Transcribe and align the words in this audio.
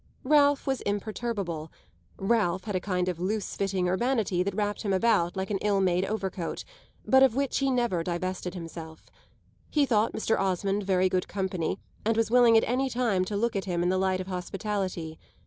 Ralph 0.23 0.65
was 0.65 0.81
imperturbable 0.81 1.71
Ralph 2.17 2.63
had 2.63 2.75
a 2.75 2.79
kind 2.79 3.07
of 3.07 3.19
loose 3.19 3.55
fitting 3.55 3.87
urbanity 3.87 4.41
that 4.41 4.55
wrapped 4.55 4.81
him 4.81 4.93
about 4.93 5.37
like 5.37 5.51
an 5.51 5.59
ill 5.59 5.79
made 5.79 6.05
overcoat, 6.05 6.63
but 7.05 7.21
of 7.21 7.35
which 7.35 7.59
he 7.59 7.69
never 7.69 8.03
divested 8.03 8.55
himself; 8.55 9.11
he 9.69 9.85
thought 9.85 10.13
Mr. 10.13 10.39
Osmond 10.39 10.81
very 10.81 11.07
good 11.07 11.27
company 11.27 11.77
and 12.03 12.17
was 12.17 12.31
willing 12.31 12.57
at 12.57 12.63
any 12.67 12.89
time 12.89 13.23
to 13.25 13.37
look 13.37 13.55
at 13.55 13.65
him 13.65 13.83
in 13.83 13.89
the 13.89 13.99
light 13.99 14.19
of 14.19 14.25
hospitality. 14.25 15.19